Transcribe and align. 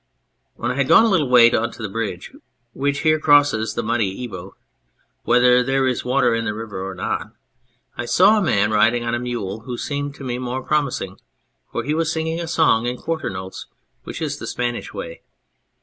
"When 0.55 0.71
I 0.71 0.77
had 0.77 0.87
gone 0.87 1.03
a 1.03 1.07
little 1.09 1.29
way 1.29 1.51
on 1.51 1.69
to 1.73 1.81
the 1.83 1.87
bridge 1.87 2.33
which 2.73 3.01
here 3.01 3.19
crosses 3.19 3.75
the 3.75 3.83
muddy 3.83 4.07
Ebro, 4.23 4.55
whether 5.25 5.61
there 5.61 5.85
is 5.85 6.03
water 6.03 6.33
in 6.33 6.43
the 6.45 6.55
river 6.55 6.83
or 6.83 6.95
not, 6.95 7.33
I 7.97 8.05
saw 8.05 8.35
a 8.35 8.41
man 8.41 8.71
riding 8.71 9.03
on 9.03 9.13
a 9.13 9.19
mule 9.19 9.59
who 9.59 9.77
seemed 9.77 10.15
to 10.15 10.23
me 10.23 10.39
more 10.39 10.63
promising, 10.63 11.19
for 11.71 11.83
he 11.83 11.93
was 11.93 12.11
singing 12.11 12.39
a 12.39 12.47
song 12.47 12.87
in 12.87 12.97
quarter 12.97 13.29
notes, 13.29 13.67
which 14.03 14.23
is 14.23 14.39
the 14.39 14.47
Spanish 14.47 14.91
way. 14.91 15.21